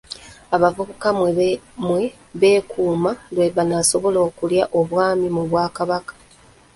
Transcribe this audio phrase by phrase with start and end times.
[0.55, 1.99] Abavubuka bwe
[2.39, 6.13] beekuuma lwe banaasobola okulya Obwami mu Bwakabaka.